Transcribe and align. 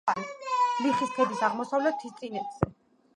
ლიხის 0.85 1.11
ქედის 1.17 1.43
აღმოსავლეთ 1.49 1.99
მთისწინეთზე. 2.01 2.71